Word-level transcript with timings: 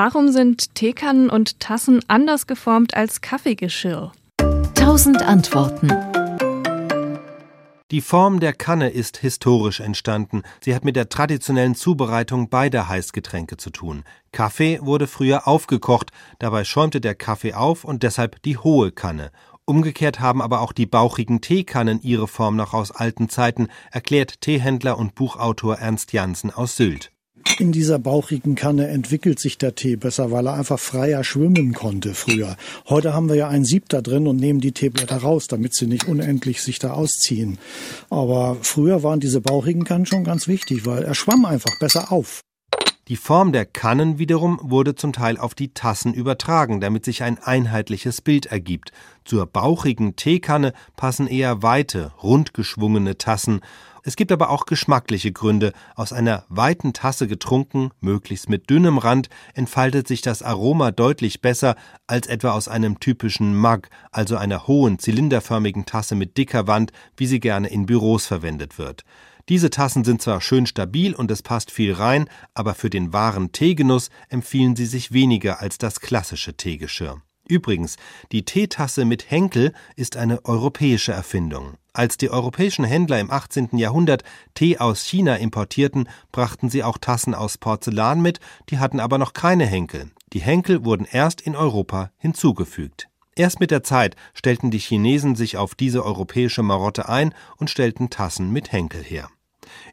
Warum 0.00 0.30
sind 0.30 0.76
Teekannen 0.76 1.28
und 1.28 1.58
Tassen 1.58 2.04
anders 2.06 2.46
geformt 2.46 2.96
als 2.96 3.20
Kaffeegeschirr? 3.20 4.12
Tausend 4.76 5.22
Antworten. 5.22 5.88
Die 7.90 8.00
Form 8.00 8.38
der 8.38 8.52
Kanne 8.52 8.90
ist 8.90 9.16
historisch 9.16 9.80
entstanden. 9.80 10.44
Sie 10.60 10.72
hat 10.72 10.84
mit 10.84 10.94
der 10.94 11.08
traditionellen 11.08 11.74
Zubereitung 11.74 12.48
beider 12.48 12.88
Heißgetränke 12.88 13.56
zu 13.56 13.70
tun. 13.70 14.04
Kaffee 14.30 14.78
wurde 14.80 15.08
früher 15.08 15.48
aufgekocht, 15.48 16.12
dabei 16.38 16.62
schäumte 16.62 17.00
der 17.00 17.16
Kaffee 17.16 17.54
auf 17.54 17.82
und 17.82 18.04
deshalb 18.04 18.40
die 18.42 18.56
hohe 18.56 18.92
Kanne. 18.92 19.32
Umgekehrt 19.64 20.20
haben 20.20 20.42
aber 20.42 20.60
auch 20.60 20.72
die 20.72 20.86
bauchigen 20.86 21.40
Teekannen 21.40 22.00
ihre 22.02 22.28
Form 22.28 22.54
noch 22.54 22.72
aus 22.72 22.92
alten 22.92 23.30
Zeiten, 23.30 23.66
erklärt 23.90 24.42
Teehändler 24.42 24.96
und 24.96 25.16
Buchautor 25.16 25.78
Ernst 25.78 26.12
Jansen 26.12 26.52
aus 26.52 26.76
Sylt. 26.76 27.10
In 27.58 27.72
dieser 27.72 27.98
bauchigen 27.98 28.54
Kanne 28.54 28.86
entwickelt 28.86 29.40
sich 29.40 29.58
der 29.58 29.74
Tee 29.74 29.96
besser, 29.96 30.30
weil 30.30 30.46
er 30.46 30.54
einfach 30.54 30.78
freier 30.78 31.24
schwimmen 31.24 31.74
konnte 31.74 32.14
früher. 32.14 32.56
Heute 32.88 33.14
haben 33.14 33.28
wir 33.28 33.34
ja 33.34 33.48
ein 33.48 33.64
Sieb 33.64 33.88
da 33.88 34.00
drin 34.00 34.28
und 34.28 34.36
nehmen 34.36 34.60
die 34.60 34.70
Teeblätter 34.70 35.16
raus, 35.16 35.48
damit 35.48 35.74
sie 35.74 35.88
nicht 35.88 36.06
unendlich 36.06 36.62
sich 36.62 36.78
da 36.78 36.92
ausziehen. 36.92 37.58
Aber 38.10 38.58
früher 38.62 39.02
waren 39.02 39.18
diese 39.18 39.40
bauchigen 39.40 39.82
Kannen 39.82 40.06
schon 40.06 40.22
ganz 40.22 40.46
wichtig, 40.46 40.86
weil 40.86 41.02
er 41.02 41.16
schwamm 41.16 41.44
einfach 41.44 41.76
besser 41.80 42.12
auf. 42.12 42.42
Die 43.08 43.16
Form 43.16 43.52
der 43.52 43.64
Kannen 43.64 44.18
wiederum 44.18 44.60
wurde 44.62 44.94
zum 44.94 45.14
Teil 45.14 45.38
auf 45.38 45.54
die 45.54 45.72
Tassen 45.72 46.12
übertragen, 46.12 46.78
damit 46.82 47.06
sich 47.06 47.22
ein 47.22 47.38
einheitliches 47.38 48.20
Bild 48.20 48.44
ergibt. 48.44 48.92
Zur 49.24 49.46
bauchigen 49.46 50.14
Teekanne 50.14 50.74
passen 50.94 51.26
eher 51.26 51.62
weite, 51.62 52.12
rundgeschwungene 52.22 53.16
Tassen. 53.16 53.62
Es 54.04 54.14
gibt 54.14 54.30
aber 54.30 54.50
auch 54.50 54.66
geschmackliche 54.66 55.32
Gründe. 55.32 55.72
Aus 55.94 56.12
einer 56.12 56.44
weiten 56.50 56.92
Tasse 56.92 57.28
getrunken, 57.28 57.92
möglichst 58.02 58.50
mit 58.50 58.68
dünnem 58.68 58.98
Rand, 58.98 59.30
entfaltet 59.54 60.06
sich 60.06 60.20
das 60.20 60.42
Aroma 60.42 60.90
deutlich 60.90 61.40
besser 61.40 61.76
als 62.06 62.26
etwa 62.26 62.50
aus 62.50 62.68
einem 62.68 63.00
typischen 63.00 63.56
Mug, 63.56 63.88
also 64.12 64.36
einer 64.36 64.66
hohen, 64.66 64.98
zylinderförmigen 64.98 65.86
Tasse 65.86 66.14
mit 66.14 66.36
dicker 66.36 66.66
Wand, 66.66 66.92
wie 67.16 67.26
sie 67.26 67.40
gerne 67.40 67.68
in 67.68 67.86
Büros 67.86 68.26
verwendet 68.26 68.76
wird. 68.76 69.04
Diese 69.48 69.70
Tassen 69.70 70.04
sind 70.04 70.20
zwar 70.20 70.42
schön 70.42 70.66
stabil 70.66 71.14
und 71.14 71.30
es 71.30 71.42
passt 71.42 71.70
viel 71.70 71.94
rein, 71.94 72.28
aber 72.52 72.74
für 72.74 72.90
den 72.90 73.14
wahren 73.14 73.50
Teegenuss 73.52 74.10
empfehlen 74.28 74.76
sie 74.76 74.84
sich 74.84 75.12
weniger 75.12 75.60
als 75.60 75.78
das 75.78 76.00
klassische 76.00 76.54
Teegeschirr. 76.54 77.22
Übrigens, 77.48 77.96
die 78.30 78.44
Teetasse 78.44 79.06
mit 79.06 79.30
Henkel 79.30 79.72
ist 79.96 80.18
eine 80.18 80.44
europäische 80.44 81.12
Erfindung. 81.12 81.78
Als 81.94 82.18
die 82.18 82.30
europäischen 82.30 82.84
Händler 82.84 83.18
im 83.18 83.30
18. 83.30 83.70
Jahrhundert 83.78 84.22
Tee 84.52 84.76
aus 84.76 85.02
China 85.02 85.36
importierten, 85.36 86.10
brachten 86.30 86.68
sie 86.68 86.84
auch 86.84 86.98
Tassen 86.98 87.34
aus 87.34 87.56
Porzellan 87.56 88.20
mit, 88.20 88.40
die 88.68 88.78
hatten 88.78 89.00
aber 89.00 89.16
noch 89.16 89.32
keine 89.32 89.64
Henkel. 89.64 90.10
Die 90.34 90.40
Henkel 90.40 90.84
wurden 90.84 91.06
erst 91.10 91.40
in 91.40 91.56
Europa 91.56 92.10
hinzugefügt. 92.18 93.08
Erst 93.34 93.60
mit 93.60 93.70
der 93.70 93.82
Zeit 93.82 94.14
stellten 94.34 94.70
die 94.70 94.78
Chinesen 94.78 95.36
sich 95.36 95.56
auf 95.56 95.74
diese 95.74 96.04
europäische 96.04 96.62
Marotte 96.62 97.08
ein 97.08 97.32
und 97.56 97.70
stellten 97.70 98.10
Tassen 98.10 98.52
mit 98.52 98.72
Henkel 98.72 99.02
her. 99.02 99.30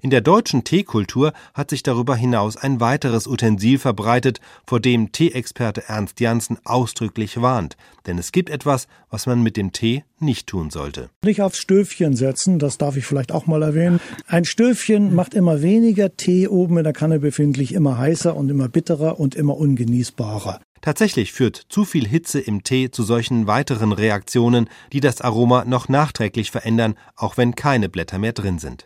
In 0.02 0.10
der 0.10 0.22
deutschen 0.22 0.64
Teekultur 0.64 1.34
hat 1.54 1.70
sich 1.70 1.84
darüber 1.84 2.16
hinaus 2.16 2.58
ein 2.58 2.80
weiteres 2.80 3.28
Utensil 3.28 3.78
verbreitet, 3.80 4.40
vor 4.66 4.80
dem 4.80 5.12
Teeexperte 5.12 5.84
Ernst 5.88 6.20
Janssen 6.20 6.58
ausdrücklich 6.64 7.42
warnt. 7.42 7.78
Denn 8.06 8.18
es 8.18 8.32
gibt 8.32 8.50
etwas, 8.50 8.88
was 9.10 9.26
man 9.26 9.42
mit 9.42 9.58
dem 9.58 9.72
Tee 9.72 10.04
nicht 10.20 10.48
tun 10.48 10.70
sollte. 10.70 11.10
Nicht 11.24 11.42
aufs 11.42 11.58
Stöfchen 11.58 12.16
setzen, 12.16 12.60
das 12.60 12.78
darf 12.78 12.98
ich 12.98 13.06
vielleicht 13.06 13.32
auch 13.32 13.48
mal 13.48 13.64
erwähnen. 13.64 14.00
Ein 14.28 14.46
Stöfchen 14.46 15.14
macht 15.14 15.34
immer 15.34 15.62
weniger 15.62 16.16
Tee 16.16 16.48
oben 16.48 16.78
in 16.78 16.84
der 16.84 16.94
Kanne 16.94 17.20
befindlich, 17.20 17.74
immer 17.74 17.98
heißer 17.98 18.36
und 18.36 18.50
immer 18.50 18.70
bitterer 18.70 19.20
und 19.20 19.36
immer 19.36 19.58
ungenießbarer. 19.58 20.60
Tatsächlich 20.82 21.34
führt 21.34 21.66
zu 21.70 21.84
viel 21.84 22.08
Hitze 22.08 22.40
im 22.40 22.62
Tee 22.62 22.92
zu 22.92 23.02
solchen 23.02 23.48
weiteren 23.48 23.92
Reaktionen, 23.92 24.70
die 24.94 25.00
das 25.00 25.20
Aroma 25.20 25.66
noch 25.66 25.90
nachträglich 25.90 26.52
verändern, 26.52 26.94
auch 27.16 27.38
wenn 27.38 27.56
keine 27.56 27.90
Blätter 27.90 28.20
mehr 28.20 28.34
drin 28.34 28.60
sind. 28.60 28.86